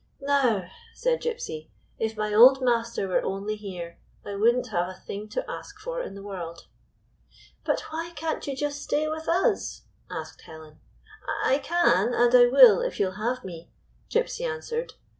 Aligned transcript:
"Now," 0.19 0.63
said 0.95 1.21
Gypsy," 1.21 1.69
if 1.99 2.17
my 2.17 2.33
old 2.33 2.59
master 2.59 3.07
were 3.07 3.21
only 3.21 3.55
here, 3.55 3.99
I 4.25 4.33
would 4.33 4.55
n't 4.55 4.67
have 4.69 4.89
a 4.89 4.95
thing 4.99 5.29
to 5.29 5.47
ask 5.47 5.77
for 5.77 6.01
in 6.01 6.15
the 6.15 6.23
world." 6.23 6.65
"But 7.63 7.81
why 7.91 8.09
can't 8.15 8.47
you 8.47 8.55
just 8.55 8.81
stay 8.81 9.07
with 9.07 9.29
us?" 9.29 9.83
asked 10.09 10.41
Helen. 10.41 10.79
"I 11.45 11.59
can, 11.59 12.15
and 12.15 12.33
I 12.33 12.47
will, 12.47 12.81
if 12.81 12.99
you 12.99 13.09
'll 13.09 13.21
have 13.23 13.43
me," 13.45 13.69
Gypsy 14.09 14.43
answered. 14.43 14.93